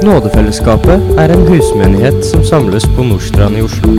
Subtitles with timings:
[0.00, 3.90] Nådefellesskapet er en husmenighet som samles på Nordstrand i Oslo.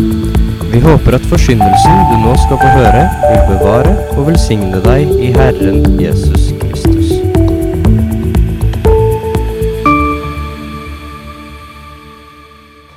[0.71, 5.29] Vi håper at forsyndelsen du nå skal få høre, vil bevare og velsigne deg i
[5.35, 7.11] Herren Jesus Kristus.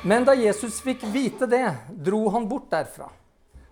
[0.01, 1.67] Men da Jesus fikk vite det,
[2.09, 3.11] dro han bort derfra.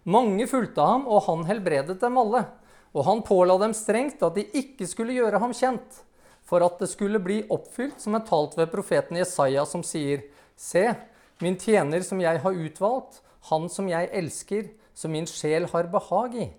[0.06, 2.46] Mange fulgte ham, og han helbredet dem alle.
[2.94, 6.04] Og han påla dem strengt at de ikke skulle gjøre ham kjent,
[6.46, 10.24] for at det skulle bli oppfylt som er talt ved profeten Jesaja, som sier:"
[10.56, 10.94] Se,
[11.42, 16.36] min tjener som jeg har utvalgt, han som jeg elsker, som min sjel har behag
[16.36, 16.50] i.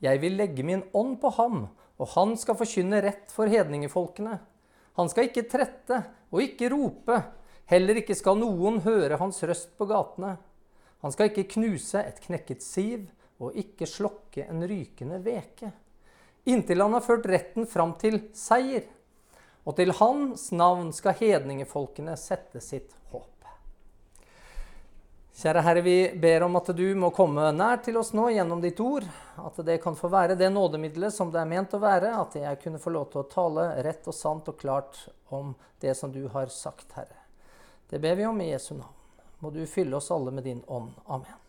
[0.00, 4.38] Jeg vil legge min ånd på ham, og han skal forkynne rett for hedningefolkene.
[4.94, 6.00] Han skal ikke trette
[6.30, 7.18] og ikke rope,
[7.70, 10.36] heller ikke skal noen høre hans røst på gatene.
[11.02, 13.08] Han skal ikke knuse et knekket siv
[13.42, 15.72] og ikke slokke en rykende veke.
[16.48, 18.86] Inntil han har ført retten fram til seier.
[19.64, 23.30] Og til hans navn skal hedningefolkene sette sitt håp.
[25.34, 28.78] Kjære Herre, vi ber om at du må komme nær til oss nå gjennom ditt
[28.80, 29.06] ord.
[29.42, 32.12] At det kan få være det nådemiddelet som det er ment å være.
[32.20, 35.00] At jeg kunne få lov til å tale rett og sant og klart
[35.34, 37.24] om det som du har sagt, Herre.
[37.90, 38.94] Det ber vi om i Jesu navn.
[39.42, 40.94] Må du fylle oss alle med din ånd.
[41.10, 41.43] Amen.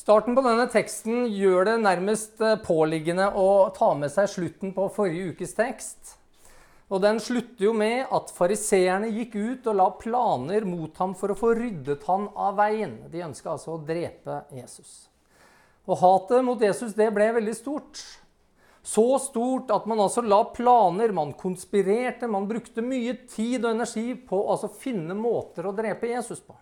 [0.00, 4.86] Starten på denne teksten gjør det nærmest eh, påliggende å ta med seg slutten på
[4.94, 6.14] forrige ukes tekst.
[6.88, 11.34] Og Den slutter jo med at fariseerne gikk ut og la planer mot ham for
[11.34, 12.96] å få ryddet han av veien.
[13.12, 15.10] De ønska altså å drepe Jesus.
[15.84, 18.00] Og hatet mot Jesus det ble veldig stort.
[18.80, 24.14] Så stort at man altså la planer, man konspirerte, man brukte mye tid og energi
[24.16, 26.56] på å altså finne måter å drepe Jesus på.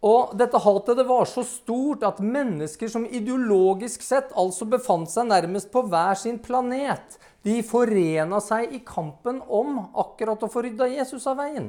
[0.00, 5.28] Og dette hatet det var så stort at mennesker som ideologisk sett altså befant seg
[5.28, 10.88] nærmest på hver sin planet, de forena seg i kampen om akkurat å få rydda
[10.88, 11.68] Jesus av veien.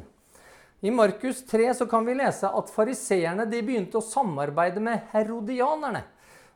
[0.82, 6.02] I Markus 3 så kan vi lese at fariseerne begynte å samarbeide med herodianerne.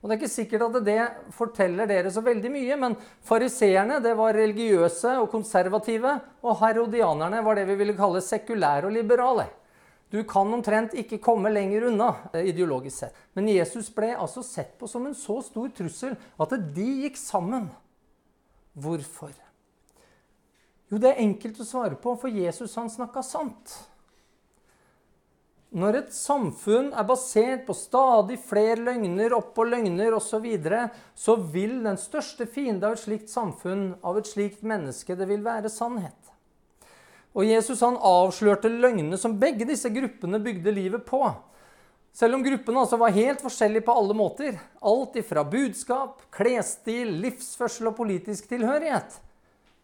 [0.01, 1.03] Og Det er ikke sikkert at det
[1.33, 6.11] forteller dere så veldig mye, men fariseerne det var religiøse og konservative,
[6.45, 9.47] og herodianerne var det vi ville kalle sekulære og liberale.
[10.13, 13.17] Du kan omtrent ikke komme lenger unna eh, ideologisk sett.
[13.33, 17.67] Men Jesus ble altså sett på som en så stor trussel at de gikk sammen.
[18.75, 19.33] Hvorfor?
[20.91, 23.73] Jo, det er enkelt å svare på, for Jesus han snakka sant.
[25.75, 30.83] Når et samfunn er basert på stadig flere løgner oppå løgner osv., så, videre,
[31.17, 35.43] så vil den største fiende av et slikt samfunn, av et slikt menneske, det vil
[35.43, 36.24] være sannhet.
[37.35, 41.19] Og Jesus han avslørte løgnene som begge disse gruppene bygde livet på.
[42.15, 44.59] Selv om gruppene altså var helt forskjellige på alle måter.
[44.79, 49.17] Alt ifra budskap, klesstil, livsførsel og politisk tilhørighet.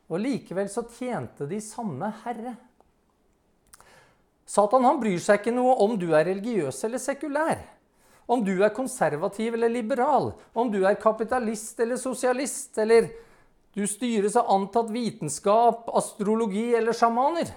[0.07, 2.55] Og likevel så tjente de samme herre.
[4.47, 7.59] Satan han bryr seg ikke noe om du er religiøs eller sekulær.
[8.31, 10.31] Om du er konservativ eller liberal.
[10.55, 12.77] Om du er kapitalist eller sosialist.
[12.79, 13.11] Eller
[13.73, 17.53] du styres av antatt vitenskap, astrologi eller sjamaner.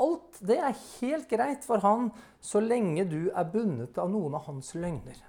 [0.00, 2.08] Alt det er helt greit for han
[2.42, 5.20] så lenge du er bundet av noen av hans løgner.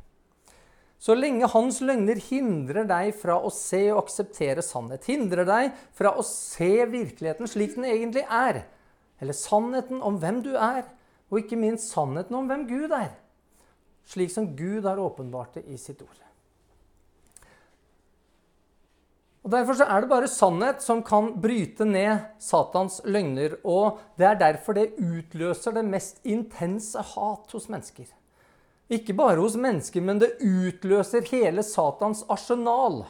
[0.98, 6.16] Så lenge hans løgner hindrer deg fra å se og akseptere sannhet, hindrer deg fra
[6.18, 8.64] å se virkeligheten slik den egentlig er,
[9.22, 10.88] eller sannheten om hvem du er,
[11.30, 13.12] og ikke minst sannheten om hvem Gud er,
[14.10, 16.25] slik som Gud har åpenbart det i sitt ord.
[19.46, 23.60] Og Derfor er det bare sannhet som kan bryte ned Satans løgner.
[23.62, 28.10] Og det er derfor det utløser det mest intense hat hos mennesker.
[28.90, 33.04] Ikke bare hos mennesker, men det utløser hele Satans arsenal.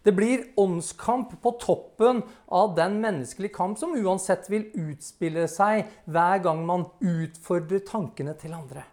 [0.00, 6.40] Det blir åndskamp på toppen av den menneskelige kamp som uansett vil utspille seg hver
[6.44, 8.86] gang man utfordrer tankene til andre.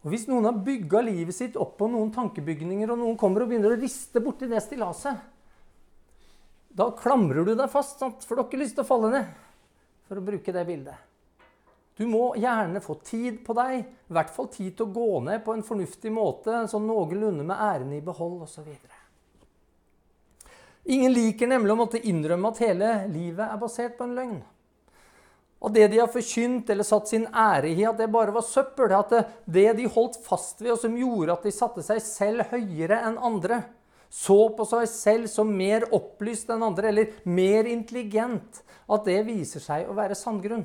[0.00, 3.50] Og Hvis noen har bygga livet sitt opp på noen tankebygninger, og noen kommer og
[3.50, 5.20] begynner å riste borti det stillaset,
[6.70, 8.24] da klamrer du deg fast, sant?
[8.24, 9.30] for du har ikke lyst til å falle ned.
[10.08, 11.06] For å bruke det bildet.
[11.98, 15.42] Du må gjerne få tid på deg, i hvert fall tid til å gå ned
[15.44, 18.70] på en fornuftig måte, sånn noenlunde med æren i behold osv.
[20.90, 24.40] Ingen liker nemlig å måtte innrømme at hele livet er basert på en løgn.
[25.60, 28.94] Og det de har forkynt eller satt sin ære i, at det bare var søppel.
[28.96, 29.12] At
[29.44, 33.20] det de holdt fast ved, og som gjorde at de satte seg selv høyere enn
[33.20, 33.62] andre,
[34.10, 39.62] så på seg selv som mer opplyst enn andre, eller mer intelligent, at det viser
[39.62, 40.64] seg å være sandgrunn.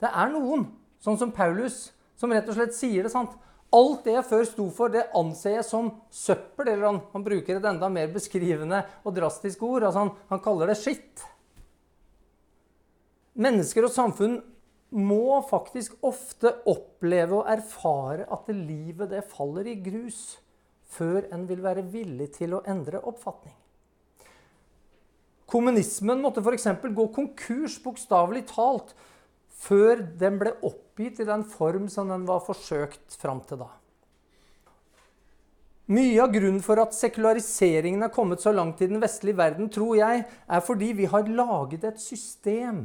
[0.00, 0.64] Det er noen,
[1.04, 3.34] sånn som Paulus, som rett og slett sier det sant.
[3.74, 6.72] Alt det jeg før sto for, det anser jeg som søppel.
[6.72, 9.84] Eller han, han bruker et enda mer beskrivende og drastisk ord.
[9.84, 11.22] Altså han, han kaller det skitt.
[13.40, 14.40] Mennesker og samfunn
[14.90, 20.40] må faktisk ofte oppleve og erfare at livet det faller i grus
[20.90, 23.54] før en vil være villig til å endre oppfatning.
[25.50, 26.68] Kommunismen måtte f.eks.
[26.94, 28.92] gå konkurs, bokstavelig talt,
[29.60, 33.70] før den ble oppgitt i den form som den var forsøkt fram til da.
[35.90, 39.96] Mye av grunnen for at sekulariseringen er kommet så langt i den vestlige verden, tror
[39.98, 42.84] jeg, er fordi vi har laget et system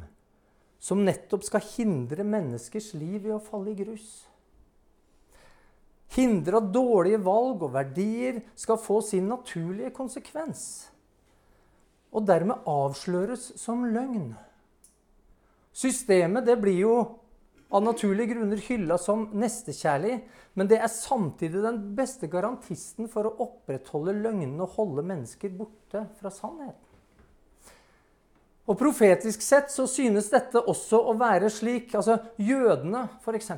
[0.86, 4.10] som nettopp skal hindre menneskers liv i å falle i grus.
[6.14, 10.62] Hindre at dårlige valg og verdier skal få sin naturlige konsekvens.
[12.14, 14.36] Og dermed avsløres som løgn.
[15.76, 16.96] Systemet det blir jo
[17.74, 20.20] av naturlige grunner hylla som nestekjærlig,
[20.56, 26.06] men det er samtidig den beste garantisten for å opprettholde løgnene og holde mennesker borte
[26.22, 26.85] fra sannheten.
[28.66, 31.94] Og Profetisk sett så synes dette også å være slik.
[31.94, 33.52] altså Jødene, f.eks.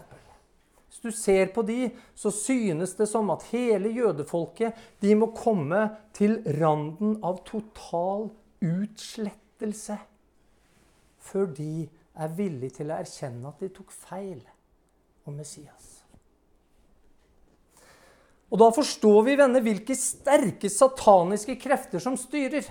[0.87, 5.85] Hvis du ser på de, så synes det som at hele jødefolket de må komme
[6.17, 8.29] til randen av total
[8.63, 9.99] utslettelse
[11.27, 11.87] før de
[12.17, 14.39] er villig til å erkjenne at de tok feil
[15.27, 15.97] om Messias.
[18.47, 22.63] Og Da forstår vi venner, hvilke sterke sataniske krefter som styrer.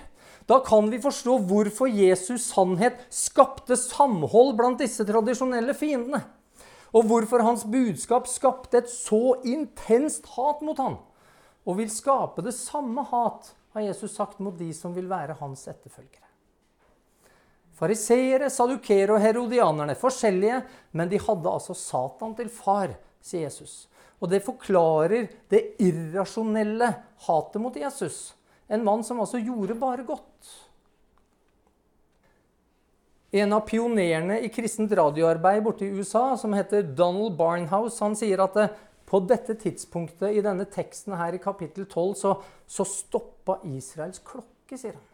[0.46, 6.22] Da kan vi forstå hvorfor Jesus' sannhet skapte samhold blant disse tradisjonelle fiendene.
[6.94, 11.00] Og hvorfor hans budskap skapte et så intenst hat mot ham.
[11.66, 15.66] Og vil skape det samme hat, har Jesus sagt, mot de som vil være hans
[15.66, 16.22] etterfølgere.
[17.76, 20.62] Fariseere, sadukere og herodianerne, forskjellige,
[20.96, 23.84] men de hadde altså Satan til far, sier Jesus.
[24.22, 26.88] Og det forklarer det irrasjonelle
[27.26, 28.30] hatet mot Jesus.
[28.72, 30.35] En mann som altså gjorde bare godt.
[33.36, 38.40] En av pionerene i kristent radioarbeid borte i USA, som heter Donald Barnhouse, han sier
[38.40, 38.56] at
[39.06, 42.32] på dette tidspunktet i denne teksten her i kapittel 12 så,
[42.66, 45.04] så stoppa Israels klokke, sier han.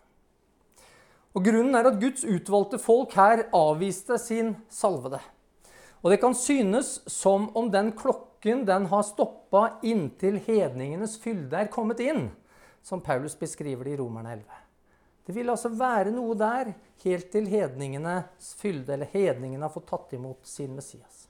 [1.32, 5.19] Og Grunnen er at Guds utvalgte folk her avviste sin salvede.
[6.02, 11.72] Og det kan synes som om den klokken den har stoppa inntil hedningenes fylde er
[11.72, 12.28] kommet inn,
[12.84, 14.61] som Paulus beskriver det i Romerne 11.
[15.26, 16.72] Det vil altså være noe der
[17.04, 21.28] helt til hedningenes fylde, eller hedningene har fått tatt imot sin Messias.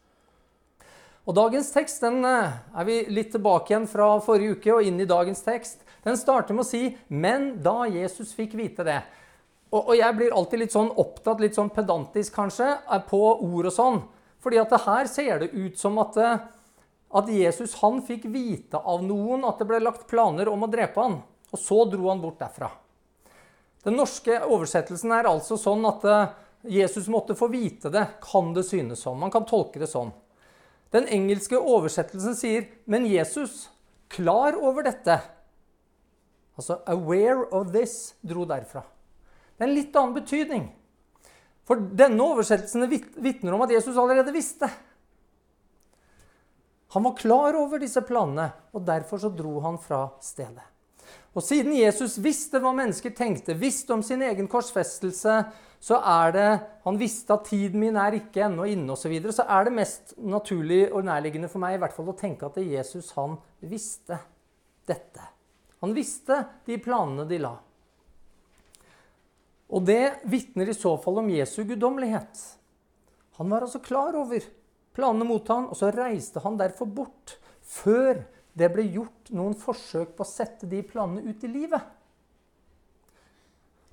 [1.23, 4.99] Og Dagens tekst den eh, er vi litt tilbake igjen fra forrige uke og inn
[5.00, 5.85] i dagens tekst.
[6.03, 9.03] Den starter med å si 'Men da Jesus fikk vite det'
[9.73, 13.73] Og, jeg blir alltid litt sånn opptatt, litt sånn pedantisk kanskje, eh, på ord og
[13.73, 14.03] sånn.
[14.39, 16.39] Fordi at det her ser det ut som at, eh,
[17.15, 21.00] at Jesus han fikk vite av noen at det ble lagt planer om å drepe
[21.00, 21.23] han.
[21.53, 22.71] Og så dro han bort derfra.
[23.82, 26.34] Den norske oversettelsen er altså sånn at eh,
[26.79, 29.19] Jesus måtte få vite det, kan det synes som.
[29.19, 30.12] Man kan tolke det sånn.
[30.94, 33.67] Den engelske oversettelsen sier, men Jesus,
[34.12, 35.19] klar over dette,
[36.55, 38.84] altså 'aware of this', dro derfra.
[39.56, 40.70] Det er en litt annen betydning.
[41.64, 44.69] For denne oversettelsen vitner om at Jesus allerede visste.
[46.93, 50.72] Han var klar over disse planene, og derfor så dro han fra stedet.
[51.32, 55.36] Og siden Jesus visste hva mennesker tenkte, visste om sin egen korsfestelse,
[55.82, 56.48] så er det
[56.84, 59.06] Han visste at tiden min er ikke ennå inne, osv.
[59.06, 62.19] Så, videre, så er det mest naturlig og nærliggende for meg i hvert fall å
[62.19, 64.19] tenke at Jesus han visste
[64.86, 65.29] dette.
[65.82, 67.55] Han visste de planene de la.
[69.72, 72.43] Og det vitner i så fall om Jesu guddommelighet.
[73.41, 74.44] Han var altså klar over
[74.93, 78.20] planene mot ham, og så reiste han derfor bort før
[78.53, 81.85] det ble gjort noen forsøk på å sette de planene ut i livet.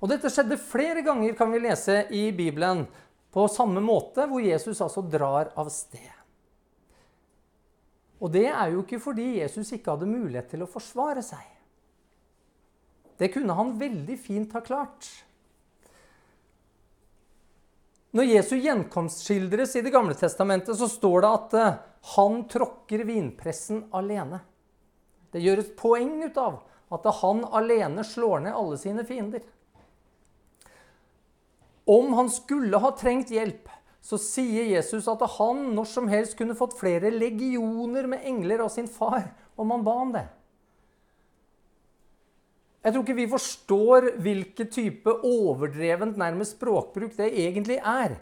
[0.00, 2.86] Og Dette skjedde flere ganger, kan vi lese i Bibelen,
[3.30, 6.10] på samme måte, hvor Jesus altså drar av sted.
[8.20, 11.44] Og det er jo ikke fordi Jesus ikke hadde mulighet til å forsvare seg.
[13.20, 15.08] Det kunne han veldig fint ha klart.
[18.16, 21.76] Når Jesu gjenkomst skildres i Det gamle testamentet, så står det at eh,
[22.16, 24.40] han tråkker vinpressen alene.
[25.30, 26.60] Det gjøres poeng ut av
[26.90, 29.44] at han alene slår ned alle sine fiender.
[31.90, 33.68] Om han skulle ha trengt hjelp,
[34.00, 38.70] så sier Jesus at han når som helst kunne fått flere legioner med engler av
[38.72, 39.28] sin far
[39.60, 40.26] om han ba om det.
[42.80, 48.16] Jeg tror ikke vi forstår hvilken type overdrevent nærmest språkbruk det egentlig er.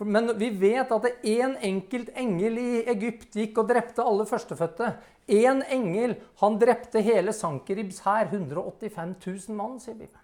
[0.00, 4.88] Men vi vet at én enkelt engel i Egypt gikk og drepte alle førstefødte.
[5.28, 10.18] Én engel han drepte hele Sankeribs hær, 185 000 mann, sier Bibelen.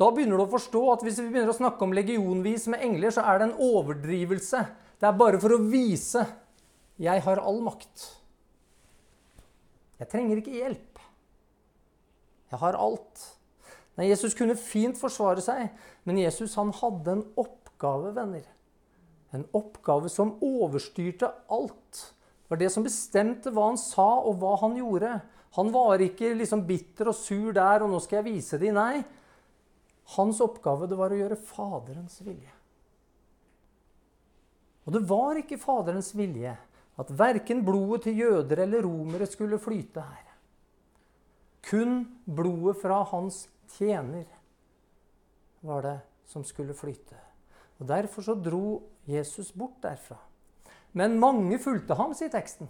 [0.00, 3.12] Da begynner du å forstå at hvis vi begynner å snakke om legionvis med engler,
[3.12, 4.62] så er det en overdrivelse.
[4.96, 6.24] Det er bare for å vise
[7.00, 8.06] jeg har all makt.
[10.00, 11.02] Jeg trenger ikke hjelp.
[12.50, 13.26] Jeg har alt.
[13.98, 15.68] Nei, Jesus kunne fint forsvare seg,
[16.08, 17.26] men Jesus han hadde en
[17.80, 18.44] oppgave, venner.
[19.30, 22.14] En oppgave som overstyrte alt.
[22.42, 25.20] Det var det som bestemte hva han sa, og hva han gjorde.
[25.56, 28.74] Han var ikke liksom bitter og sur der, og nå skal jeg vise dem.
[28.74, 29.02] Nei,
[30.16, 32.56] hans oppgave det var å gjøre Faderens vilje.
[34.86, 36.56] Og det var ikke Faderens vilje
[37.00, 40.26] at verken blodet til jøder eller romere skulle flyte her.
[41.70, 43.44] Kun blodet fra hans
[43.76, 44.26] tjener
[45.64, 47.29] var det som skulle flyte.
[47.80, 50.18] Og Derfor så dro Jesus bort derfra.
[50.92, 52.68] Men mange fulgte ham, sier teksten.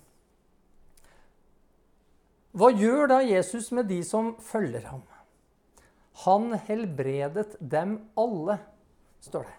[2.51, 5.03] Hva gjør da Jesus med de som følger ham?
[6.27, 8.59] Han helbredet dem alle,
[9.23, 9.57] står det.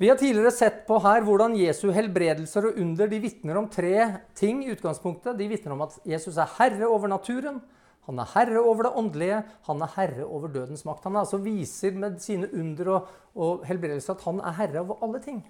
[0.00, 4.24] Vi har tidligere sett på her hvordan Jesu helbredelser og under de vitner om tre
[4.34, 4.64] ting.
[4.64, 5.38] i utgangspunktet.
[5.38, 7.60] De vitner om at Jesus er herre over naturen,
[8.04, 11.06] han er herre over det åndelige, han er herre over dødens makt.
[11.08, 15.22] Han altså viser med sine under og, og helbredelser at han er herre over alle
[15.24, 15.40] ting.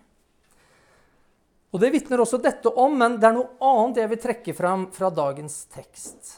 [1.74, 4.86] Og Det vitner også dette om, men det er noe annet jeg vil trekke fram
[4.94, 6.36] fra dagens tekst.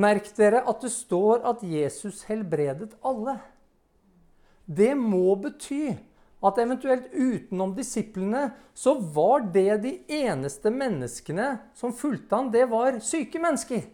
[0.00, 3.36] Merk dere at det står at Jesus helbredet alle.
[4.64, 5.90] Det må bety
[6.42, 9.92] at eventuelt utenom disiplene så var det de
[10.24, 13.84] eneste menneskene som fulgte han, det var syke mennesker.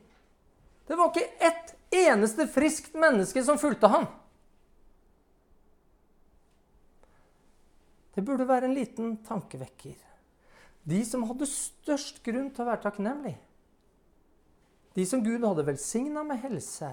[0.88, 4.06] Det var ikke ett eneste friskt menneske som fulgte han.
[8.16, 9.94] Det burde være en liten tankevekker.
[10.88, 13.36] De som hadde størst grunn til å være takknemlig.
[14.98, 16.88] de som Gud hadde velsigna med helse,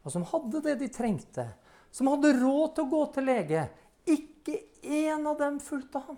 [0.00, 1.44] og som hadde det de trengte,
[1.92, 3.64] som hadde råd til å gå til lege.
[4.08, 6.16] Ikke én av dem fulgte han.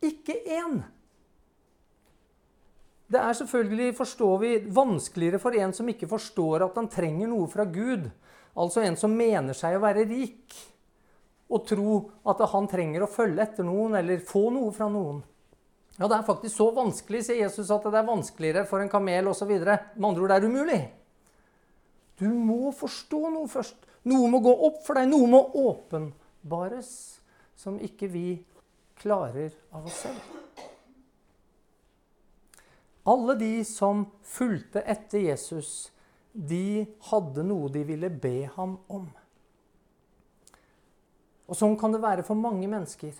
[0.00, 0.80] Ikke én.
[3.12, 7.48] Det er selvfølgelig, forstår vi, vanskeligere for en som ikke forstår at han trenger noe
[7.52, 8.06] fra Gud,
[8.56, 10.54] altså en som mener seg å være rik,
[11.52, 11.98] å tro
[12.32, 15.20] at han trenger å følge etter noen eller få noe fra noen.
[15.98, 19.28] Ja, det er faktisk så vanskelig, sier Jesus, at det er vanskeligere for en kamel
[19.28, 19.50] osv.
[19.52, 20.80] Med andre ord, det er umulig.
[22.22, 23.84] Du må forstå noe først.
[24.08, 25.10] Noe må gå opp for deg.
[25.12, 26.88] Noe må åpenbares
[27.60, 28.26] som ikke vi
[29.02, 30.71] klarer av oss selv.
[33.08, 35.90] Alle de som fulgte etter Jesus,
[36.32, 39.08] de hadde noe de ville be ham om.
[41.50, 43.16] Og sånn kan det være for mange mennesker.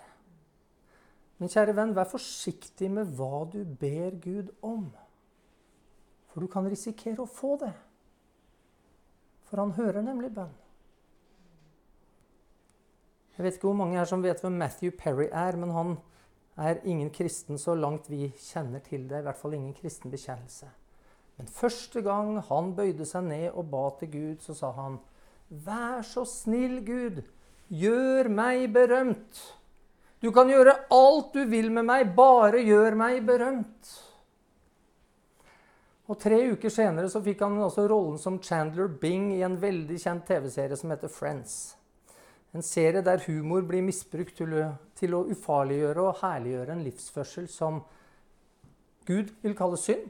[1.43, 4.87] Men kjære venn, vær forsiktig med hva du ber Gud om.
[6.31, 7.73] For du kan risikere å få det.
[9.51, 10.55] For han hører nemlig bønn.
[13.37, 15.97] Jeg vet ikke hvor mange her som vet hvem Matthew Perry er, men han
[16.57, 19.23] er ingen kristen så langt vi kjenner til det.
[19.23, 20.69] I hvert fall ingen kristen bekjennelse.
[21.39, 25.01] Men første gang han bøyde seg ned og ba til Gud, så sa han,
[25.49, 27.23] Vær så snill, Gud,
[27.69, 29.41] gjør meg berømt.
[30.23, 33.93] Du kan gjøre alt du vil med meg, bare gjør meg berømt.
[36.13, 39.99] Og Tre uker senere så fikk han også rollen som Chandler Bing i en veldig
[40.01, 41.75] kjent TV-serie som heter Friends.
[42.53, 44.67] En serie der humor blir misbrukt til å,
[44.99, 47.81] til å ufarliggjøre og herliggjøre en livsførsel som
[49.09, 50.05] Gud vil kalle synd.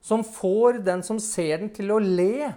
[0.00, 2.52] Som får den som ser den, til å le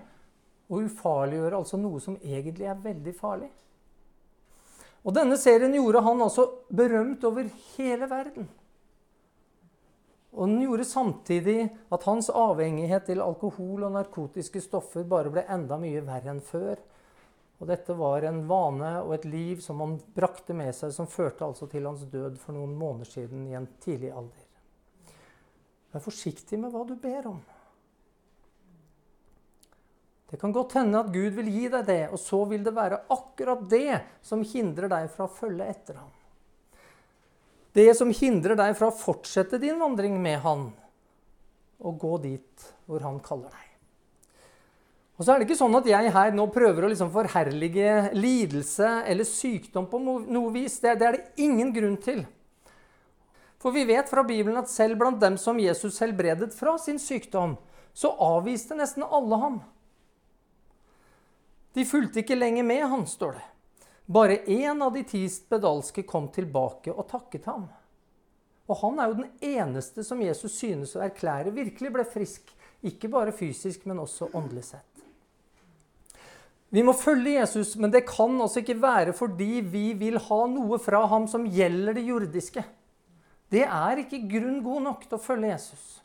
[0.71, 3.49] og ufarliggjøre altså noe som egentlig er veldig farlig.
[5.01, 8.45] Og denne serien gjorde han altså berømt over hele verden.
[10.31, 15.75] Og den gjorde samtidig at hans avhengighet til alkohol og narkotiske stoffer bare ble enda
[15.81, 16.77] mye verre enn før.
[17.61, 21.45] Og dette var en vane og et liv som han brakte med seg, som førte
[21.45, 24.47] altså til hans død for noen måneder siden i en tidlig alder.
[25.93, 27.41] Vær forsiktig med hva du ber om.
[30.31, 33.03] Det kan godt hende at Gud vil gi deg det, og så vil det være
[33.13, 36.13] akkurat det som hindrer deg fra å følge etter ham.
[37.75, 40.69] Det som hindrer deg fra å fortsette din vandring med han
[41.81, 43.70] og gå dit hvor han kaller deg.
[45.21, 48.87] Og så er det ikke sånn at jeg her nå prøver å liksom forherlige lidelse
[49.05, 50.79] eller sykdom på noe vis.
[50.81, 52.23] Det, det er det ingen grunn til.
[53.61, 57.53] For vi vet fra Bibelen at selv blant dem som Jesus helbredet fra sin sykdom,
[57.93, 59.59] så avviste nesten alle ham.
[61.77, 63.45] De fulgte ikke lenger med han, står det.
[64.09, 67.69] Bare én av de ti spedalske kom tilbake og takket ham.
[68.65, 72.49] Og han er jo den eneste som Jesus synes å erklære virkelig ble frisk.
[72.81, 74.90] Ikke bare fysisk, men også åndelig sett.
[76.71, 80.79] Vi må følge Jesus, men det kan altså ikke være fordi vi vil ha noe
[80.79, 82.63] fra ham som gjelder det jordiske.
[83.51, 85.99] Det er ikke grunn god nok til å følge Jesus.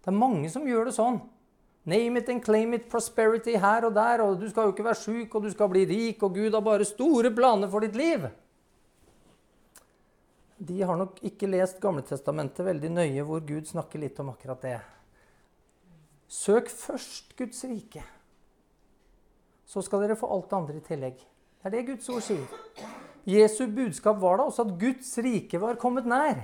[0.00, 1.20] Det er mange som gjør det sånn.
[1.84, 5.00] Name it and claim it, prosperity her og der, og du skal jo ikke være
[5.02, 8.28] sjuk, og du skal bli rik, og Gud har bare store planer for ditt liv.
[10.62, 14.76] De har nok ikke lest Gamletestamentet veldig nøye, hvor Gud snakker litt om akkurat det.
[16.30, 18.04] Søk først Guds rike.
[19.72, 21.20] Så skal dere få alt det andre i tillegg.
[21.62, 22.58] Det er det Guds ord sier.
[23.24, 26.42] Jesu budskap var da også at Guds rike var kommet nær.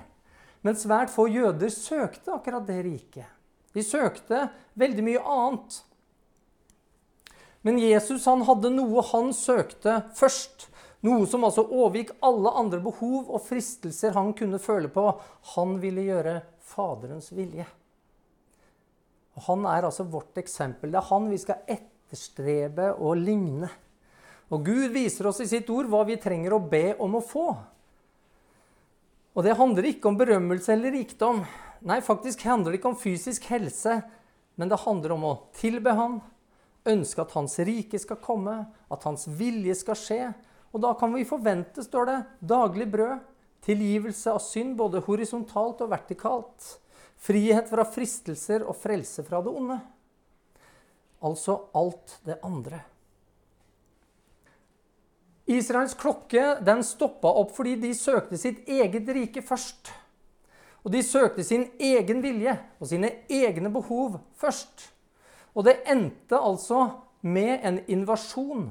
[0.64, 3.28] Men svært få jøder søkte akkurat det riket.
[3.76, 4.46] De søkte
[4.78, 5.82] veldig mye annet.
[7.66, 10.68] Men Jesus han hadde noe han søkte først.
[11.06, 15.04] Noe som altså overgikk alle andre behov og fristelser han kunne føle på.
[15.54, 17.66] Han ville gjøre Faderens vilje.
[19.38, 20.90] Og Han er altså vårt eksempel.
[20.90, 21.62] Det er han vi skal
[22.08, 23.68] etterstrebe og ligne.
[24.48, 27.50] Og Gud viser oss i sitt ord hva vi trenger å be om å få.
[29.36, 31.42] Og det handler ikke om berømmelse eller rikdom.
[31.84, 34.00] Nei, faktisk handler det ikke om fysisk helse,
[34.56, 36.16] men det handler om å tilbe Han,
[36.88, 38.56] ønske at Hans rike skal komme,
[38.88, 40.22] at Hans vilje skal skje.
[40.72, 43.20] Og da kan vi forvente, står det, daglig brød,
[43.68, 46.72] tilgivelse av synd både horisontalt og vertikalt,
[47.20, 49.78] frihet fra fristelser og frelse fra det onde.
[51.24, 52.82] Altså alt det andre.
[55.48, 59.90] Israels klokke den stoppa opp fordi de søkte sitt eget rike først.
[60.84, 64.90] Og de søkte sin egen vilje og sine egne behov først.
[65.56, 66.84] Og det endte altså
[67.24, 68.68] med en invasjon,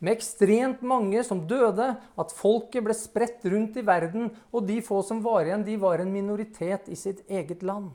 [0.00, 5.00] med ekstremt mange som døde, at folket ble spredt rundt i verden, og de få
[5.06, 7.92] som var igjen, de var en minoritet i sitt eget land.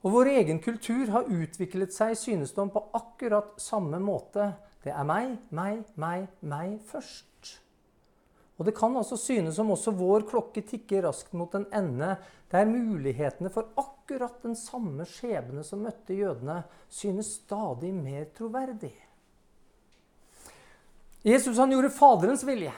[0.00, 4.94] Og vår egen kultur har utviklet seg, synes det om, på akkurat samme måte det
[4.96, 7.58] er meg, meg, meg, meg først.
[8.60, 12.14] Og Det kan altså synes som også vår klokke tikker raskt mot en ende
[12.52, 18.92] der mulighetene for akkurat den samme skjebne som møtte jødene, synes stadig mer troverdig.
[21.24, 22.72] Jesus han gjorde Faderens vilje,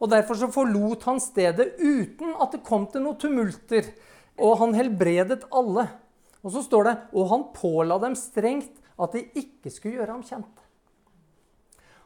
[0.00, 3.88] og derfor så forlot han stedet uten at det kom til noen tumulter,
[4.40, 5.86] og han helbredet alle.
[6.44, 10.22] Og så står det og han påla dem strengt at de ikke skulle gjøre ham
[10.26, 10.60] kjent.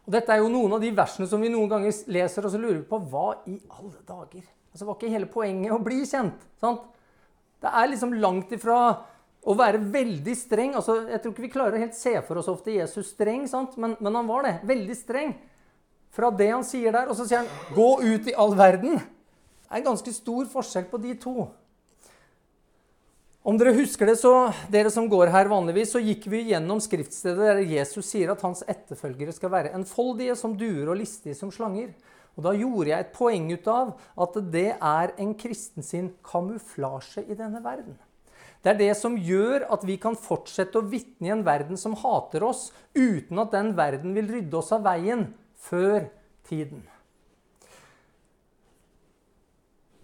[0.07, 2.61] Og Dette er jo noen av de versene som vi noen ganger leser og så
[2.61, 4.47] lurer vi på hva i alle dager?
[4.73, 6.47] Altså, Var ikke hele poenget å bli kjent?
[6.61, 6.87] sant?
[7.59, 8.79] Det er liksom langt ifra
[9.43, 10.75] å være veldig streng.
[10.79, 13.77] altså Jeg tror ikke vi klarer å helt se for oss ofte Jesus streng, sant?
[13.77, 14.55] Men, men han var det.
[14.69, 15.35] Veldig streng.
[16.15, 18.99] Fra det han sier der, og så sier han 'gå ut i all verden'.
[18.99, 21.49] Det er en ganske stor forskjell på de to.
[23.47, 27.39] Om dere husker det, så dere som går her vanligvis, så gikk vi gjennom skriftstedet
[27.39, 31.93] der Jesus sier at hans etterfølgere skal være enfoldige som duer og listige som slanger.
[32.35, 33.95] Og Da gjorde jeg et poeng ut av
[34.27, 37.97] at det er en kristen sin kamuflasje i denne verden.
[38.63, 41.95] Det er det som gjør at vi kan fortsette å vitne i en verden som
[41.99, 45.29] hater oss, uten at den verden vil rydde oss av veien
[45.63, 46.11] før
[46.51, 46.83] tiden.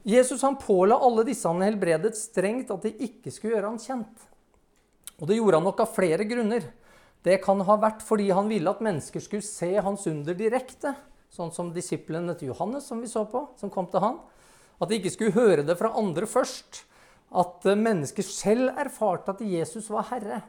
[0.05, 4.27] Jesus han påla alle disse han helbredet, strengt at de ikke skulle gjøre han kjent.
[5.17, 6.67] Og det gjorde han nok av flere grunner.
[7.25, 10.93] Det kan ha vært fordi han ville at mennesker skulle se hans under direkte,
[11.33, 14.19] sånn som disiplene til Johannes, som vi så på, som kom til han.
[14.77, 16.83] At de ikke skulle høre det fra andre først.
[17.35, 20.43] At eh, mennesker selv erfarte at Jesus var herre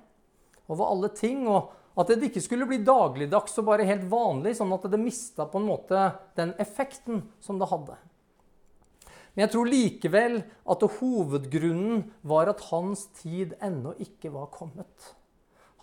[0.67, 1.47] over alle ting.
[1.47, 5.45] og at det ikke skulle bli dagligdags og bare helt vanlig, sånn at det mista
[5.47, 7.95] på en måte den effekten som det hadde.
[9.35, 10.37] Men jeg tror likevel
[10.71, 15.11] at hovedgrunnen var at hans tid ennå ikke var kommet.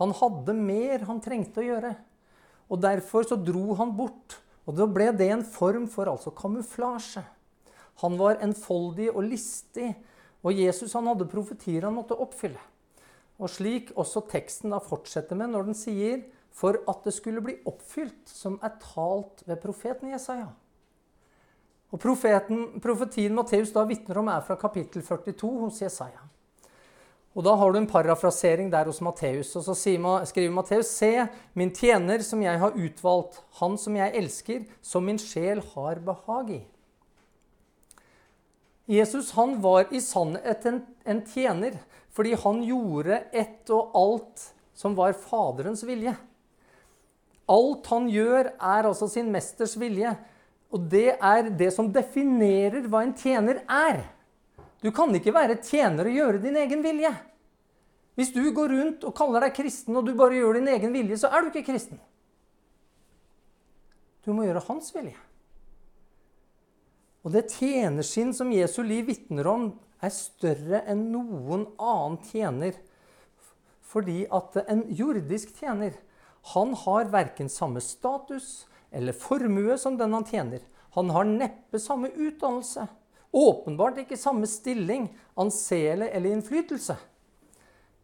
[0.00, 1.92] Han hadde mer han trengte å gjøre.
[2.72, 4.38] Og Derfor så dro han bort.
[4.64, 7.22] Og da ble det en form for altså kamuflasje.
[8.00, 9.90] Han var enfoldig og listig,
[10.42, 12.60] og Jesus han hadde profetier han måtte oppfylle.
[13.42, 16.22] Og slik også teksten da fortsetter med når den sier
[16.54, 20.50] for at det skulle bli oppfylt som er talt ved profeten Jesaja.
[21.92, 26.24] Og profeten, Profetien Matteus da vitner om, er fra kapittel 42 hos Jesaja.
[27.32, 29.54] Og Da har du en parafrasering der hos Matteus.
[29.56, 34.64] Og så skriver Matteus.: Se, min tjener som jeg har utvalgt, han som jeg elsker,
[34.82, 36.60] som min sjel har behag i.
[38.86, 41.78] Jesus han var i sannhet en, en tjener
[42.12, 44.42] fordi han gjorde ett og alt
[44.76, 46.12] som var Faderens vilje.
[47.48, 50.12] Alt han gjør, er altså sin mesters vilje.
[50.72, 54.06] Og det er det som definerer hva en tjener er.
[54.82, 57.12] Du kan ikke være tjener og gjøre din egen vilje.
[58.16, 61.20] Hvis du går rundt og kaller deg kristen, og du bare gjør din egen vilje,
[61.20, 62.00] så er du ikke kristen.
[64.24, 65.16] Du må gjøre hans vilje.
[67.22, 69.68] Og det tjenersinn som Jesu liv vitner om,
[70.02, 72.74] er større enn noen annen tjener.
[73.86, 75.94] Fordi at en jordisk tjener,
[76.56, 80.60] han har verken samme status eller formue som den han tjener.
[80.94, 82.86] Han har neppe samme utdannelse.
[83.32, 85.08] Åpenbart ikke samme stilling,
[85.40, 86.96] anseelse eller innflytelse.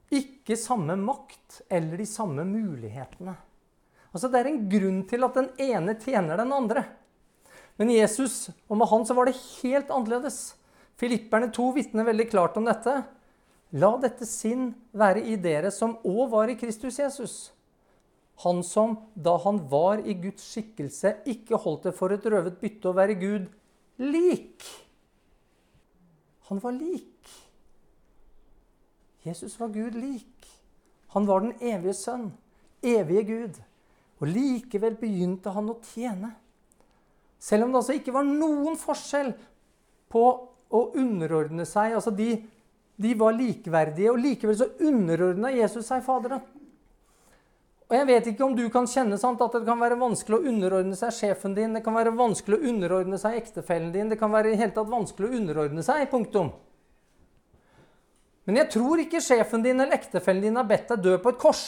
[0.08, 3.34] Ikke samme makt eller de samme mulighetene.
[4.08, 6.86] Altså Det er en grunn til at den ene tjener den andre.
[7.76, 10.56] Men Jesus, og med han så var det helt annerledes.
[10.98, 12.96] Filipperne 2 vitner veldig klart om dette.
[13.76, 17.36] La dette sinn være i dere som òg var i Kristus Jesus.
[18.44, 22.90] Han som, da han var i Guds skikkelse, ikke holdt det for et røvet bytte
[22.90, 23.48] å være Gud
[23.98, 24.66] lik
[26.48, 27.28] han var lik.
[29.22, 30.46] Jesus var Gud lik.
[31.12, 32.30] Han var den evige sønn,
[32.82, 33.58] evige Gud.
[34.18, 36.32] Og likevel begynte han å tjene.
[37.38, 39.34] Selv om det altså ikke var noen forskjell
[40.08, 40.24] på
[40.68, 42.30] å underordne seg altså de,
[42.96, 46.40] de var likeverdige, og likevel så underordna Jesus seg Faderen.
[47.88, 50.48] Og Jeg vet ikke om du kan kjenne sant, at det kan være vanskelig å
[50.50, 54.32] underordne seg sjefen din, det kan være vanskelig å underordne seg ektefellen din, det kan
[54.32, 56.04] være i hele tatt vanskelig å underordne seg.
[56.12, 56.50] punktum.
[58.44, 61.40] Men jeg tror ikke sjefen din eller ektefellen din har bedt deg dø på et
[61.40, 61.64] kors.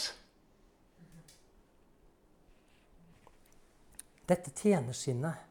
[4.28, 5.46] Dette tjenersinnet,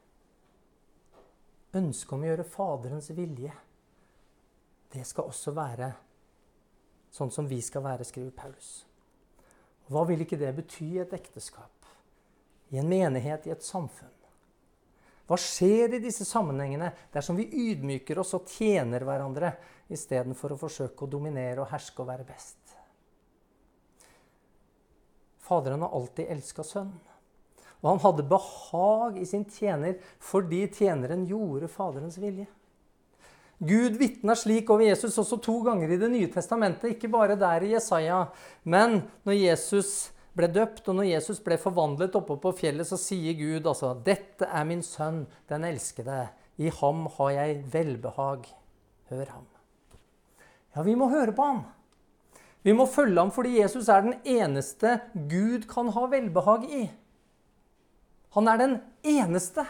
[1.74, 3.54] ønsket om å gjøre Faderens vilje,
[4.94, 5.90] det skal også være
[7.14, 8.89] sånn som vi skal være, skriver Paulus.
[9.90, 11.74] Hva vil ikke det bety i et ekteskap?
[12.70, 14.14] I en menighet, i et samfunn?
[15.30, 19.52] Hva skjer i disse sammenhengene dersom vi ydmyker oss og tjener hverandre
[19.94, 22.58] istedenfor å forsøke å dominere og herske og være best?
[25.46, 26.98] Faderen har alltid elska sønnen.
[27.80, 32.50] Og han hadde behag i sin tjener fordi tjeneren gjorde Faderens vilje.
[33.60, 37.66] Gud vitna slik over Jesus også to ganger i Det nye testamentet, ikke bare der
[37.68, 38.22] i Jesaja.
[38.64, 43.36] Men når Jesus ble døpt, og når Jesus ble forvandlet oppe på fjellet, så sier
[43.36, 46.30] Gud altså 'Dette er min sønn, den elskede.
[46.58, 48.48] I ham har jeg velbehag.
[49.10, 49.50] Hør ham.'
[50.76, 51.64] Ja, vi må høre på ham.
[52.64, 56.84] Vi må følge ham fordi Jesus er den eneste Gud kan ha velbehag i.
[58.36, 59.66] Han er den eneste.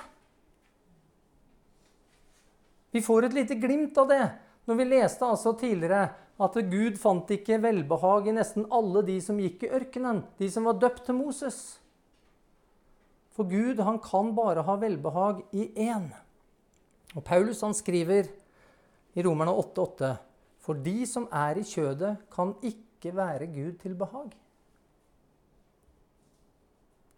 [2.92, 4.24] Vi får et lite glimt av det
[4.70, 6.08] når vi leste altså tidligere
[6.40, 10.68] at Gud fant ikke velbehag i nesten alle de som gikk i ørkenen, de som
[10.70, 11.58] var døpt til Moses.
[13.36, 16.10] For Gud han kan bare ha velbehag i én.
[17.16, 18.30] Og Paulus han skriver
[19.18, 20.16] i Romerne 8,8.:
[20.60, 24.36] For de som er i kjødet, kan ikke være Gud til behag.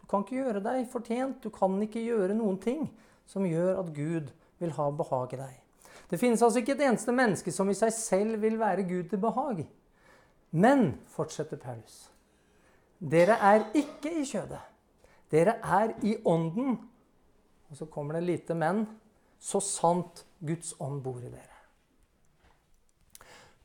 [0.01, 2.87] Du kan ikke gjøre deg fortjent, du kan ikke gjøre noen ting
[3.25, 5.60] som gjør at Gud vil ha behag i deg.
[6.11, 9.21] Det finnes altså ikke et eneste menneske som i seg selv vil være Gud til
[9.23, 9.61] behag.
[10.51, 12.09] Men, fortsetter Paulus,
[12.99, 14.59] dere er ikke i kjødet.
[15.31, 16.75] Dere er i ånden.
[17.71, 18.83] Og så kommer det lite men.
[19.39, 21.47] Så sant Guds ånd bor i dere.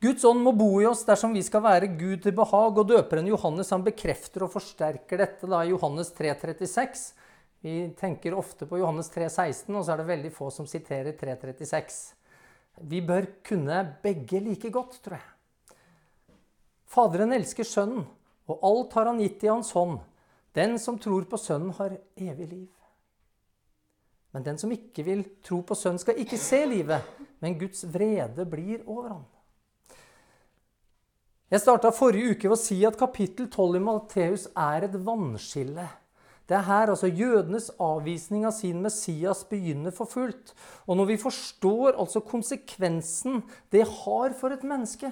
[0.01, 2.79] Guds ånd må bo i oss dersom vi skal være Gud til behag.
[2.79, 7.09] Og døperen Johannes han bekrefter og forsterker dette da i Johannes 3,36.
[7.67, 12.16] Vi tenker ofte på Johannes 3,16, og så er det veldig få som siterer 3,36.
[12.85, 15.77] Vi bør kunne begge like godt, tror jeg.
[16.87, 18.05] Faderen elsker Sønnen,
[18.47, 19.99] og alt har han gitt i Hans hånd.
[20.57, 22.69] Den som tror på Sønnen, har evig liv.
[24.33, 27.05] Men den som ikke vil tro på Sønnen, skal ikke se livet,
[27.41, 29.25] men Guds vrede blir over ham.
[31.51, 35.87] Jeg starta forrige uke ved å si at kapittel 12 i Malteus er et vannskille.
[36.47, 40.53] Det er her altså jødenes avvisning av sin Messias begynner for fullt.
[40.87, 43.43] Og når vi forstår altså konsekvensen
[43.75, 45.11] det har for et menneske,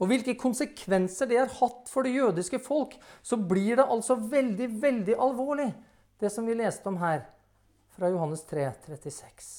[0.00, 4.70] og hvilke konsekvenser det har hatt for det jødiske folk, så blir det altså veldig,
[4.82, 5.68] veldig alvorlig,
[6.20, 7.26] det som vi leste om her
[7.94, 9.52] fra Johannes 3, 36.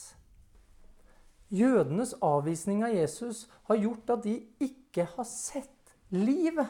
[1.55, 6.67] Jødenes avvisning av Jesus har gjort at de ikke har sett livet.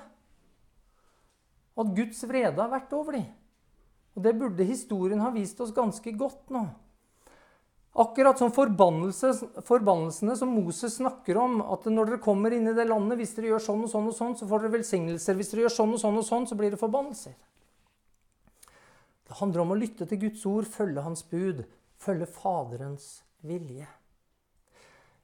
[1.75, 3.31] At Guds vrede har vært over dem.
[4.15, 6.63] Og det burde historien ha vist oss ganske godt nå.
[7.95, 13.21] Akkurat som forbannelsene som Moses snakker om, at når dere kommer inn i det landet,
[13.21, 15.37] hvis dere gjør sånn og sånn, og sånn, så får dere velsignelser.
[15.39, 17.37] Hvis dere gjør sånn og sånn, og sånn, så blir det forbannelser.
[19.25, 21.63] Det handler om å lytte til Guds ord, følge Hans bud,
[21.95, 23.07] følge Faderens
[23.47, 23.87] vilje.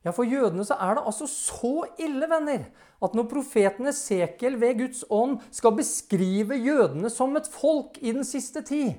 [0.02, 2.66] Ja, For jødene så er det altså så ille, venner,
[3.02, 8.26] at når profeten Esekiel ved Guds ånd skal beskrive jødene som et folk i den
[8.26, 8.96] siste tid,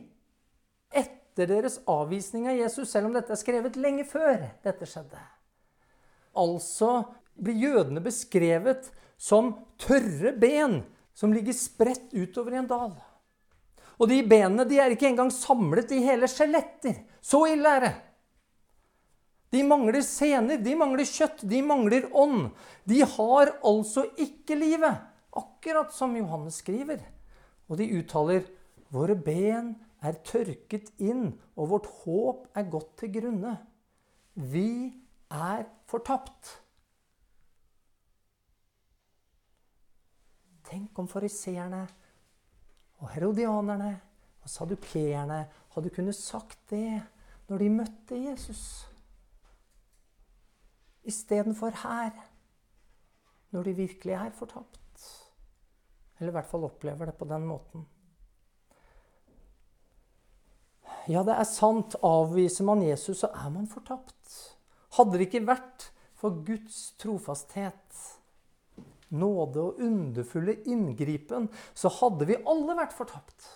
[0.94, 5.20] etter deres avvisning av Jesus, selv om dette er skrevet lenge før dette skjedde
[6.38, 7.02] Altså
[7.34, 10.80] blir jødene beskrevet som tørre ben
[11.14, 12.94] som ligger spredt utover i en dal.
[14.00, 17.02] Og de benene de er ikke engang samlet i hele skjeletter.
[17.20, 17.92] Så ille er det.
[19.52, 22.48] De mangler sener, de mangler kjøtt, de mangler ånd.
[22.88, 25.02] De har altså ikke livet,
[25.36, 27.02] akkurat som Johannes skriver.
[27.68, 28.46] Og de uttaler
[28.92, 33.54] våre ben er tørket inn, og vårt håp er gått til grunne.
[34.34, 34.88] Vi
[35.32, 36.56] er fortapt.
[40.72, 41.82] Tenk om fariseerne
[43.02, 43.90] og herodianerne
[44.40, 45.42] og sadukeerne
[45.74, 47.02] hadde kunnet sagt det
[47.50, 48.62] når de møtte Jesus
[51.04, 52.10] istedenfor her,
[53.50, 54.78] når de virkelig er fortapt.
[56.18, 57.86] Eller i hvert fall opplever det på den måten.
[61.10, 61.96] Ja, det er sant.
[62.06, 64.36] Avviser man Jesus, så er man fortapt.
[64.96, 65.88] Hadde det ikke vært
[66.22, 68.02] for Guds trofasthet,
[69.10, 73.48] nåde og underfulle inngripen, så hadde vi alle vært fortapt.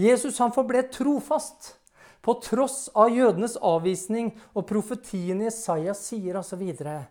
[0.00, 1.76] Jesus han forble trofast.
[2.20, 7.06] På tross av jødenes avvisning og profetien Jesaja sier altså videre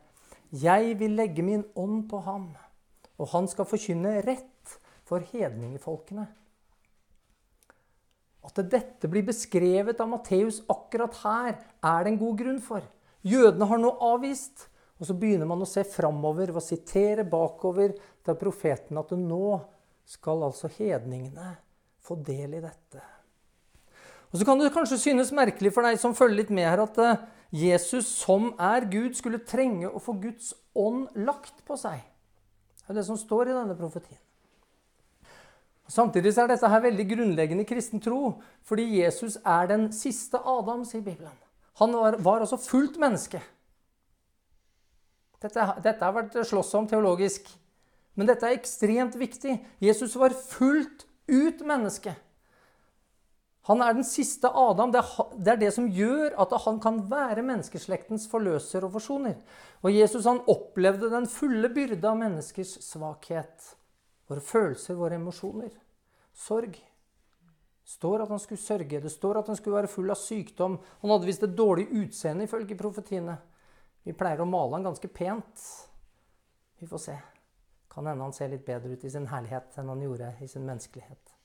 [0.53, 2.51] Jeg vil legge min ånd på ham,
[3.17, 4.77] og han skal forkynne rett
[5.09, 6.27] for hedningefolkene.
[8.45, 12.85] At dette blir beskrevet av Matteus akkurat her, er det en god grunn for.
[13.25, 14.69] Jødene har nå avvist,
[14.99, 17.93] og så begynner man å se framover og sitere bakover
[18.25, 19.59] til profeten at nå
[20.09, 21.53] skal altså hedningene
[22.03, 23.03] få del i dette.
[24.29, 26.97] Og Så kan det kanskje synes merkelig for deg som følger litt med her, at
[27.01, 32.03] eh, Jesus, som er Gud, skulle trenge å få Guds ånd lagt på seg.
[32.83, 34.21] Det er det som står i denne profetien.
[35.89, 41.01] Samtidig er dette her veldig grunnleggende kristen tro, fordi Jesus er den siste Adam, sier
[41.01, 41.33] Bibelen.
[41.81, 43.41] Han var, var altså fullt menneske.
[45.41, 47.47] Dette, dette har vært slåss om teologisk,
[48.13, 49.55] men dette er ekstremt viktig.
[49.81, 52.13] Jesus var fullt ut menneske.
[53.69, 54.89] Han er den siste Adam.
[54.91, 59.35] Det er det som gjør at han kan være menneskeslektens forløser og forsoner.
[59.85, 63.75] Og Jesus han opplevde den fulle byrde av menneskers svakhet.
[64.29, 65.69] Våre følelser, våre emosjoner.
[66.33, 66.73] Sorg.
[66.73, 69.03] Det står at han skulle sørge.
[69.05, 70.81] Det står at han skulle være full av sykdom.
[71.03, 73.37] Han hadde visst et dårlig utseende, ifølge profetiene.
[74.05, 75.65] Vi pleier å male han ganske pent.
[76.81, 77.17] Vi får se.
[77.89, 80.65] Kan hende han ser litt bedre ut i sin herlighet enn han gjorde i sin
[80.65, 81.38] menneskelighet.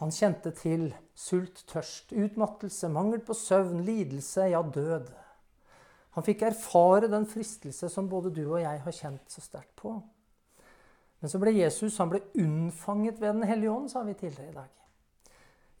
[0.00, 5.08] Han kjente til sult, tørst, utmattelse, mangel på søvn, lidelse, ja, død.
[6.16, 9.94] Han fikk erfare den fristelse som både du og jeg har kjent så sterkt på.
[11.20, 14.56] Men så ble Jesus han ble unnfanget ved Den hellige ånd, sa vi tidligere i
[14.56, 14.72] dag.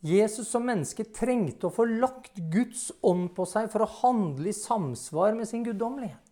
[0.06, 4.56] Jesus som menneske trengte å få lagt Guds ånd på seg for å handle i
[4.56, 6.25] samsvar med sin guddommelighet.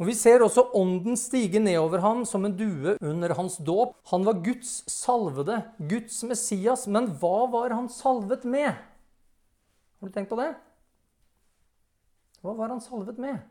[0.00, 3.98] Og Vi ser også ånden stige nedover ham som en due under hans dåp.
[4.08, 6.86] Han var Guds salvede, Guds Messias.
[6.88, 8.72] Men hva var han salvet med?
[10.00, 10.54] Har du tenkt på det?
[12.40, 13.42] Hva var han salvet med?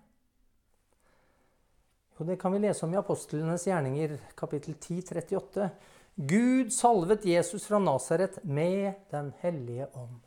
[2.17, 5.69] Jo, Det kan vi lese om i Apostlenes gjerninger, kapittel 10, 38.
[6.15, 10.17] Gud salvet Jesus fra Nasaret med Den hellige ånd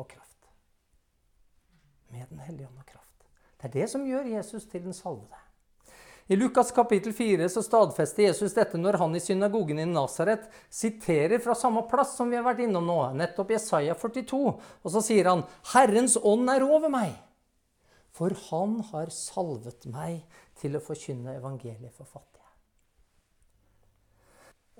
[0.00, 0.48] og kraft.
[2.08, 3.28] Med Den hellige ånd og kraft.
[3.60, 5.44] Det er det som gjør Jesus til den salvede.
[6.30, 11.40] I Lukas kapittel 4 så stadfester Jesus dette når han i synagogen i Nasaret siterer
[11.40, 14.40] fra samme plass som vi har vært innom nå, nettopp Jesaja 42.
[14.84, 17.14] Og så sier han, 'Herrens ånd er over meg,
[18.12, 20.26] for han har salvet meg
[20.60, 22.52] til å forkynne evangeliet for fattige'.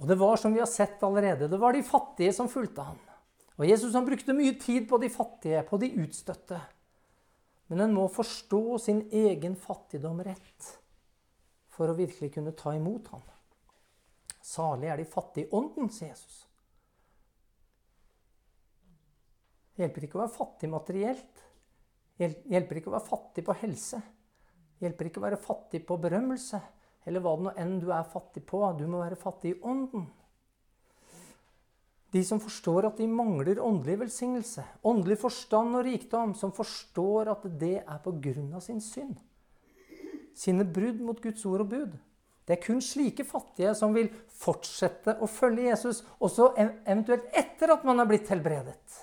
[0.04, 3.00] Og det var som vi har sett allerede, det var de fattige som fulgte han.
[3.56, 6.60] Og Jesus han brukte mye tid på de fattige, på de utstøtte.
[7.72, 10.76] Men en må forstå sin egen fattigdom rett
[11.78, 13.22] for å virkelig kunne ta imot ham.
[14.42, 16.40] Salig er de fattige i ånden, sier Jesus.
[19.76, 21.42] Det hjelper ikke å være fattig materielt.
[22.18, 24.00] Det hjelper ikke å være fattig på helse.
[24.74, 26.58] Det hjelper ikke å være fattig på berømmelse,
[27.06, 28.64] eller hva det nå enn du er fattig på.
[28.74, 30.08] Du må være fattig i ånden.
[32.10, 37.46] De som forstår at de mangler åndelig velsignelse, åndelig forstand og rikdom, som forstår at
[37.60, 39.18] det er på grunn av sin synd
[40.38, 41.96] sine brudd mot Guds ord og bud.
[42.48, 44.08] Det er kun slike fattige som vil
[44.40, 49.02] fortsette å følge Jesus, også eventuelt etter at man er blitt helbredet.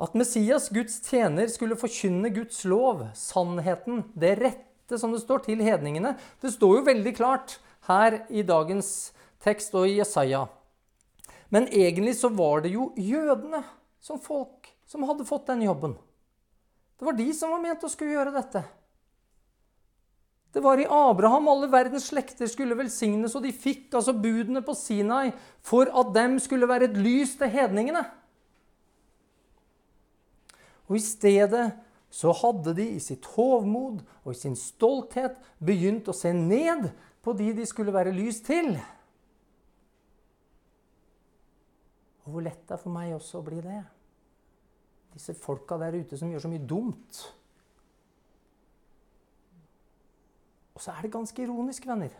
[0.00, 5.60] At Messias, Guds tjener, skulle forkynne Guds lov, sannheten, det rette som det står til
[5.64, 7.58] hedningene, det står jo veldig klart
[7.88, 9.12] her i dagens
[9.44, 10.46] tekst og i Jesaja.
[11.52, 13.62] Men egentlig så var det jo jødene
[14.02, 15.96] som folk som hadde fått den jobben.
[16.96, 18.64] Det var de som var ment å skulle gjøre dette.
[20.56, 24.72] Det var i Abraham alle verdens slekter skulle velsignes, og de fikk altså budene på
[24.72, 28.00] Sinai for at dem skulle være et lys til hedningene.
[30.88, 31.66] Og i stedet
[32.08, 36.88] så hadde de i sitt hovmod og i sin stolthet begynt å se ned
[37.20, 38.78] på de de skulle være lys til.
[42.24, 43.82] Og hvor lett det er for meg også å bli det.
[45.12, 47.26] Disse folka der ute som gjør så mye dumt.
[50.76, 52.12] Og så er det ganske ironisk, venner.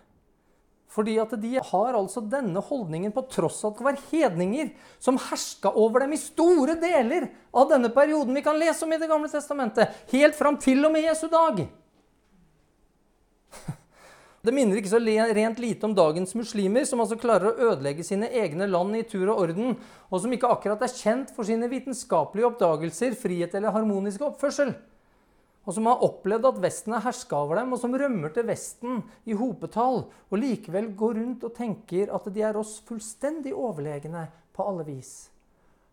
[0.97, 4.71] Fordi at de har altså denne holdningen på tross av at det var hedninger
[5.03, 9.01] som herska over dem i store deler av denne perioden vi kan lese om i
[9.03, 9.93] Det gamle testamentet.
[10.15, 11.67] Helt fram til og med Jesu dag.
[14.47, 18.31] Det minner ikke så rent lite om dagens muslimer, som altså klarer å ødelegge sine
[18.31, 19.75] egne land i tur og orden,
[20.07, 24.71] og som ikke akkurat er kjent for sine vitenskapelige oppdagelser, frihet eller harmoniske oppførsel.
[25.67, 29.01] Og som har opplevd at Vesten er herska over dem, og som rømmer til Vesten
[29.27, 34.67] i hopetall, og likevel går rundt og tenker at de er oss fullstendig overlegne på
[34.67, 35.15] alle vis.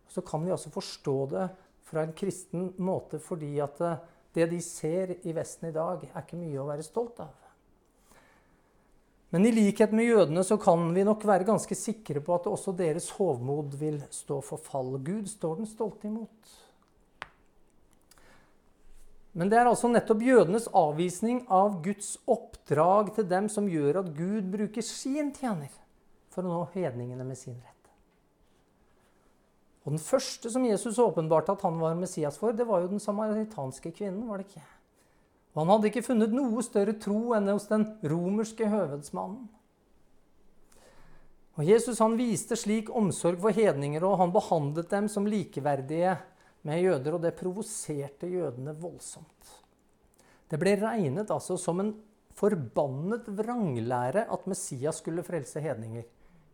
[0.06, 1.48] Så kan vi altså forstå det
[1.84, 3.82] fra en kristen måte fordi at
[4.34, 7.34] det de ser i Vesten i dag, er ikke mye å være stolt av.
[9.34, 12.70] Men i likhet med jødene så kan vi nok være ganske sikre på at også
[12.78, 14.92] deres hovmod vil stå for fall.
[15.02, 16.52] Gud står den stolte imot.
[19.34, 24.12] Men det er altså nettopp jødenes avvisning av Guds oppdrag til dem som gjør at
[24.14, 25.72] Gud bruker sin tjener
[26.30, 27.70] for å nå hedningene med sin rett.
[29.84, 33.02] Og Den første som Jesus åpenbarte at han var Messias for, det var jo den
[33.02, 34.28] samaritanske kvinnen.
[34.28, 34.64] var det ikke?
[35.54, 39.44] Og han hadde ikke funnet noe større tro enn hos den romerske høvedsmannen.
[41.54, 46.16] Og Jesus han viste slik omsorg for hedninger, og han behandlet dem som likeverdige
[46.64, 49.52] med jøder, og det provoserte jødene voldsomt.
[50.48, 51.94] Det ble regnet altså som en
[52.34, 56.04] forbannet vranglære at Messias skulle frelse hedninger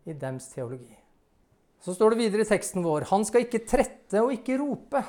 [0.08, 0.92] i dems teologi.
[1.80, 5.00] Så står det videre i teksten vår.: Han skal ikke trette og ikke rope.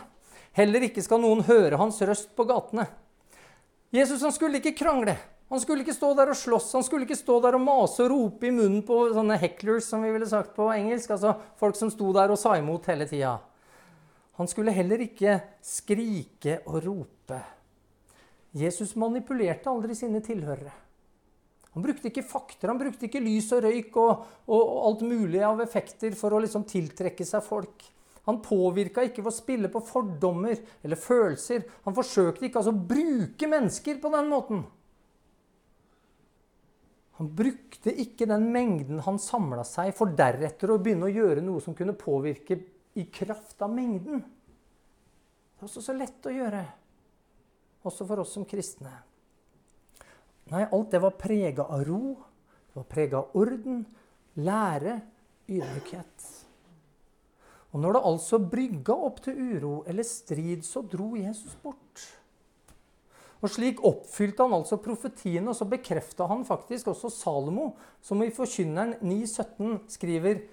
[0.55, 2.87] Heller ikke skal noen høre hans røst på gatene.
[3.91, 5.17] Jesus han skulle ikke krangle.
[5.51, 6.69] Han skulle ikke stå der og slåss.
[6.77, 10.03] Han skulle ikke stå der og mase og rope i munnen på sånne hecklers, som
[10.03, 11.11] vi ville sagt på engelsk.
[11.11, 13.33] Altså folk som sto der og sa imot hele tida.
[14.41, 17.37] Han skulle heller ikke skrike og rope.
[18.57, 20.73] Jesus manipulerte aldri sine tilhørere.
[21.75, 25.43] Han brukte ikke fakter, han brukte ikke lys og røyk og, og, og alt mulig
[25.45, 27.85] av effekter for å liksom tiltrekke seg folk.
[28.25, 31.63] Han påvirka ikke ved å spille på fordommer eller følelser.
[31.85, 34.65] Han forsøkte ikke altså å bruke mennesker på den måten.
[37.21, 41.61] Han brukte ikke den mengden han samla seg, for deretter å begynne å gjøre noe
[41.61, 42.57] som kunne påvirke
[42.93, 44.21] i kraft av mengden.
[44.21, 46.65] Det er også så lett å gjøre,
[47.87, 48.91] også for oss som kristne.
[50.51, 52.15] Nei, alt det var prega av ro,
[52.71, 53.83] det var prega av orden,
[54.41, 54.99] lære,
[55.47, 56.29] ydmykhet.
[57.71, 62.07] Og når det altså brygga opp til uro eller strid, så dro Jesus bort.
[63.41, 67.71] Og Slik oppfylte han altså profetiene, og så bekrefta han faktisk også Salomo,
[68.03, 70.43] som i Forkynneren 9,17 skriver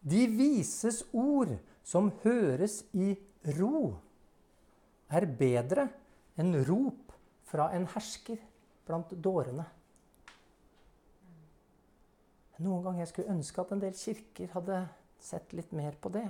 [0.00, 3.14] De vises ord som høres i
[3.56, 3.96] ro,
[5.08, 5.86] er bedre
[6.38, 7.14] enn rop
[7.48, 8.40] fra en hersker
[8.88, 9.64] blant dårene.
[12.58, 14.82] Noen ganger jeg skulle ønske at en del kirker hadde
[15.22, 16.26] sett litt mer på det.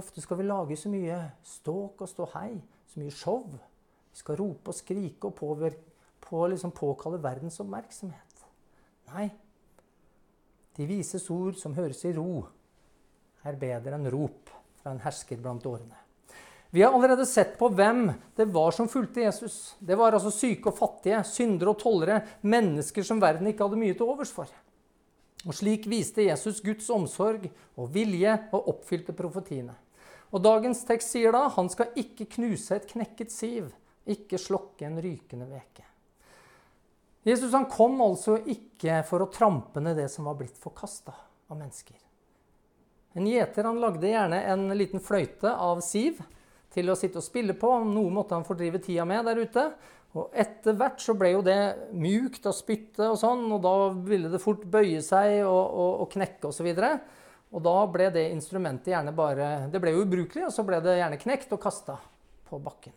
[0.00, 2.56] Ofte skal vi lage så mye ståk og ståhei,
[2.90, 3.44] så mye show.
[4.10, 5.90] Vi skal rope og skrike og påvirke,
[6.24, 8.44] på, liksom påkalle verdens oppmerksomhet.
[9.12, 9.28] Nei.
[10.74, 12.46] De vises ord som høres i ro,
[13.44, 15.96] er bedre enn rop fra en hersker blant årene.
[16.74, 19.76] Vi har allerede sett på hvem det var som fulgte Jesus.
[19.78, 23.94] Det var altså syke og fattige, syndere og tollere, mennesker som verden ikke hadde mye
[23.94, 24.50] til overs for.
[25.44, 29.76] Og Slik viste Jesus Guds omsorg og vilje og oppfylte profetiene.
[30.34, 33.68] Og Dagens tekst sier da han skal ikke knuse et knekket siv,
[34.02, 35.86] ikke slokke en rykende veke.
[37.24, 41.54] Jesus han kom altså ikke for å trampe ned det som var blitt forkasta av
[41.60, 42.02] mennesker.
[43.14, 46.18] En gjeter han lagde gjerne en liten fløyte av siv
[46.74, 47.70] til å sitte og spille på.
[47.86, 49.68] Noe måtte han fordrive tida med der ute.
[50.14, 51.58] Og etter hvert så ble jo det
[51.94, 53.74] mjukt og spytte og sånn, og da
[54.06, 56.68] ville det fort bøye seg og, og, og knekke osv.
[56.70, 60.78] Og, og da ble det instrumentet gjerne bare Det ble jo ubrukelig, og så ble
[60.82, 61.98] det gjerne knekt og kasta
[62.46, 62.94] på bakken.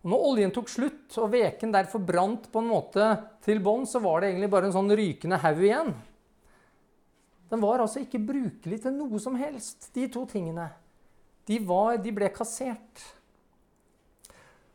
[0.00, 3.10] Og når oljen tok slutt, og veken derfor brant på en måte
[3.44, 5.92] til bånn, så var det egentlig bare en sånn rykende haug igjen.
[7.50, 10.68] Den var altså ikke brukelig til noe som helst, de to tingene.
[11.50, 13.02] De, var, de ble kassert.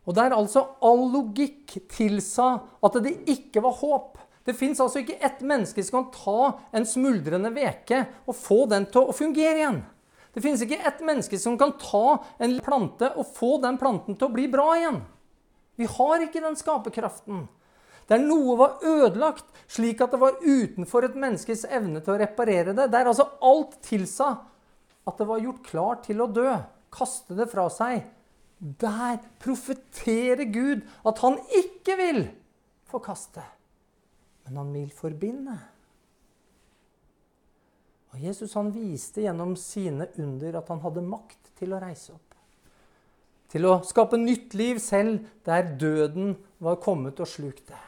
[0.06, 2.50] Og der altså all logikk tilsa
[2.84, 4.20] at det ikke var håp.
[4.46, 8.86] Det fins altså ikke ett menneske som kan ta en smuldrende veke og få den
[8.92, 9.82] til å fungere igjen.
[10.36, 14.28] Det finnes ikke ett menneske som kan ta en plante og få den planten til
[14.28, 15.00] å bli bra igjen.
[15.80, 17.46] Vi har ikke den skaperkraften.
[18.10, 22.76] Der noe var ødelagt, slik at det var utenfor et menneskes evne til å reparere
[22.78, 22.90] det.
[22.94, 24.30] Der altså alt tilsa
[25.06, 26.50] at det var gjort klart til å dø.
[26.94, 28.06] Kaste det fra seg.
[28.62, 32.22] Der profeterer Gud at han ikke vil
[32.90, 33.44] forkaste,
[34.46, 35.58] men han vil forbinde.
[38.14, 42.22] Og Jesus han viste gjennom sine under at han hadde makt til å reise opp.
[43.52, 46.34] Til å skape nytt liv selv der døden
[46.64, 47.84] var kommet og slukt det.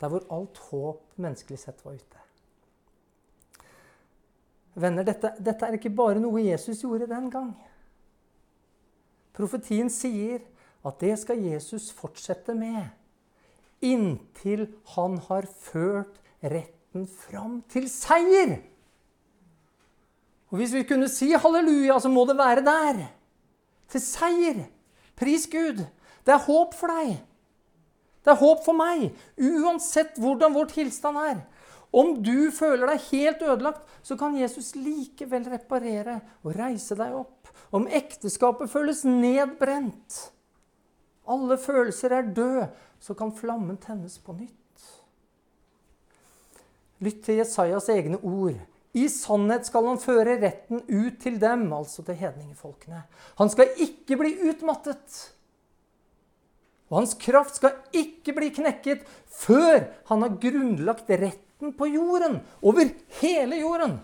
[0.00, 2.22] Der hvor alt håp menneskelig sett var ute.
[4.76, 7.54] Venner, dette, dette er ikke bare noe Jesus gjorde den gang.
[9.36, 10.44] Profetien sier
[10.86, 12.84] at det skal Jesus fortsette med
[13.84, 18.58] inntil han har ført retten fram til seier.
[20.50, 23.06] Og Hvis vi kunne si halleluja, så må det være der.
[23.90, 24.64] Til seier.
[25.16, 25.82] Pris Gud.
[26.26, 27.18] Det er håp for deg.
[28.26, 31.44] Det er håp for meg, uansett hvordan vår tilstand er.
[31.94, 37.52] Om du føler deg helt ødelagt, så kan Jesus likevel reparere og reise deg opp.
[37.70, 40.18] Om ekteskapet føles nedbrent,
[41.26, 42.68] alle følelser er døde,
[43.02, 44.90] så kan flammen tennes på nytt.
[47.06, 48.58] Lytt til Jesajas egne ord.
[48.96, 53.02] I sannhet skal han føre retten ut til dem, altså til hedningefolkene.
[53.38, 55.18] Han skal ikke bli utmattet.
[56.90, 59.06] Og hans kraft skal ikke bli knekket
[59.36, 63.98] før han har grunnlagt retten på jorden, over hele jorden.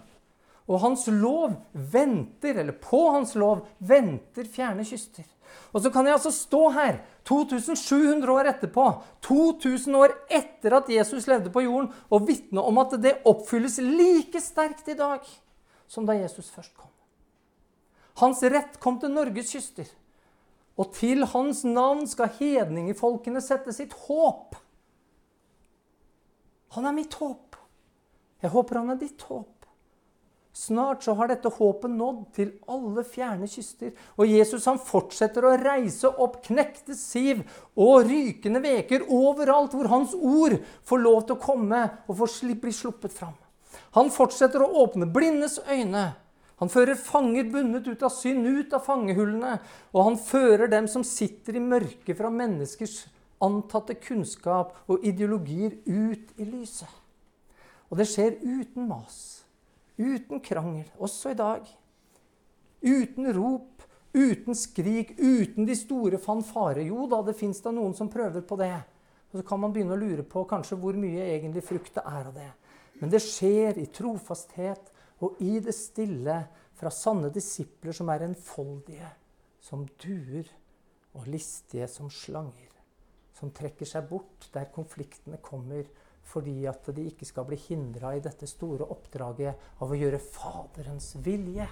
[0.71, 5.27] Og hans lov venter, eller på hans lov venter fjerne kyster.
[5.73, 8.87] Og så kan jeg altså stå her 2700 år etterpå,
[9.25, 14.41] 2000 år etter at Jesus levde på jorden, og vitne om at det oppfylles like
[14.43, 15.27] sterkt i dag
[15.89, 16.91] som da Jesus først kom.
[18.21, 19.89] Hans rett kom til Norges kyster.
[20.83, 24.59] Og til hans navn skal hedningefolkene sette sitt håp.
[26.75, 27.59] Han er mitt håp.
[28.43, 29.53] Jeg håper han er ditt håp.
[30.53, 33.95] Snart så har dette håpet nådd til alle fjerne kyster.
[34.21, 37.41] Og Jesus han fortsetter å reise opp knekte siv
[37.73, 42.75] og rykende veker overalt hvor hans ord får lov til å komme og får bli
[42.75, 43.39] sluppet fram.
[43.97, 46.11] Han fortsetter å åpne blindes øyne.
[46.61, 49.57] Han fører fanger bundet ut av synd, ut av fangehullene.
[49.95, 53.03] Og han fører dem som sitter i mørket fra menneskers
[53.43, 56.91] antatte kunnskap og ideologier, ut i lyset.
[57.91, 59.43] Og det skjer uten mas.
[59.99, 61.67] Uten krangel, også i dag.
[62.83, 63.83] Uten rop,
[64.15, 66.87] uten skrik, uten de store fanfare.
[66.87, 68.75] Jo da, det fins da noen som prøver på det.
[69.33, 72.31] Og så kan man begynne å lure på kanskje hvor mye egentlig frukt det er
[72.31, 72.51] av det.
[73.01, 74.91] Men det skjer i trofasthet
[75.23, 76.37] og i det stille
[76.79, 79.09] fra sanne disipler som er enfoldige,
[79.63, 80.49] som duer,
[81.13, 82.71] og listige som slanger.
[83.37, 85.85] Som trekker seg bort der konfliktene kommer
[86.33, 91.11] fordi at de ikke skal bli hindra i dette store oppdraget av å gjøre Faderens
[91.25, 91.67] vilje.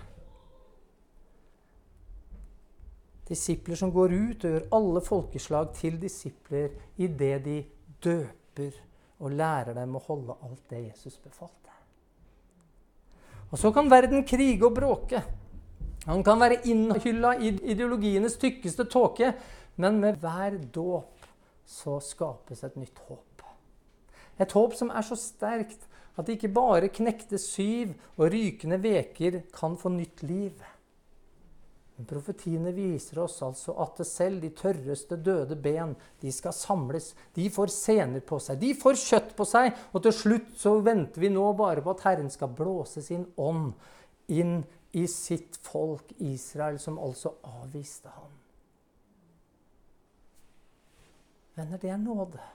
[3.30, 7.60] Disipler som går ut og gjør alle folkeslag til disipler idet de
[8.02, 8.74] døper
[9.20, 11.59] og lærer dem å holde alt det Jesus befalte.
[13.50, 15.22] Og så kan verden krige og bråke.
[16.06, 19.34] Han kan være innhylla i ideologienes tykkeste tåke,
[19.76, 21.26] men med hver dåp
[21.66, 23.44] så skapes et nytt håp.
[24.40, 25.84] Et håp som er så sterkt
[26.18, 30.54] at ikke bare knekte syv og rykende veker kan få nytt liv.
[32.00, 35.90] Men profetiene viser oss altså at selv de tørreste døde ben
[36.22, 37.10] de skal samles.
[37.36, 39.74] De får sener på seg, de får kjøtt på seg.
[39.92, 43.74] Og til slutt så venter vi nå bare på at Herren skal blåse sin ånd
[44.32, 44.62] inn
[44.96, 48.32] i sitt folk Israel, som altså avviste ham.
[51.58, 52.46] Venner, det er nåde.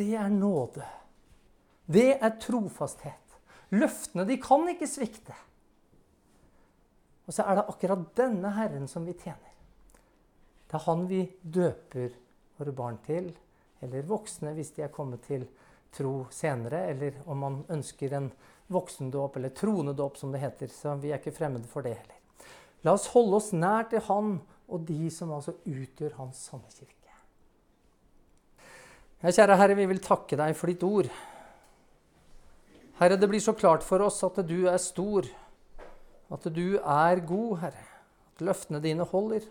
[0.00, 0.88] Det er nåde.
[1.84, 3.36] Det er trofasthet.
[3.76, 5.36] Løftene, de kan ikke svikte.
[7.28, 9.52] Og så er det akkurat denne Herren som vi tjener.
[10.68, 12.14] Det er han vi døper
[12.58, 13.30] våre barn til,
[13.84, 15.44] eller voksne hvis de er kommet til
[15.94, 18.30] tro senere, eller om man ønsker en
[18.72, 20.72] voksendåp, eller tronedåp, som det heter.
[20.72, 22.48] Så vi er ikke fremmede for det heller.
[22.84, 26.94] La oss holde oss nær til Han og de som altså utgjør Hans sanne kirke.
[29.18, 31.08] Ja, kjære Herre, vi vil takke deg for ditt ord.
[33.00, 35.26] Herre, det blir så klart for oss at du er stor,
[36.28, 37.84] at du er god, Herre.
[38.34, 39.46] At løftene dine holder.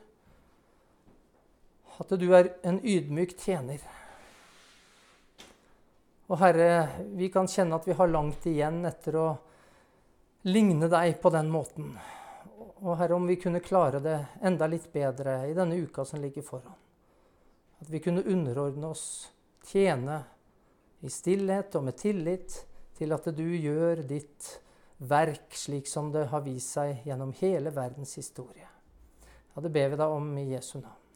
[1.97, 3.81] At du er en ydmyk tjener.
[6.27, 9.27] Og Herre, vi kan kjenne at vi har langt igjen etter å
[10.47, 11.95] ligne deg på den måten.
[12.83, 16.45] Og Herre, om vi kunne klare det enda litt bedre i denne uka som ligger
[16.45, 16.75] foran.
[17.81, 19.31] At vi kunne underordne oss,
[19.67, 20.21] tjene
[21.05, 22.61] i stillhet og med tillit
[22.97, 24.47] til at du gjør ditt
[24.97, 28.67] verk slik som det har vist seg gjennom hele verdens historie.
[29.53, 31.06] Ja, det ber vi da om i Jesu navn.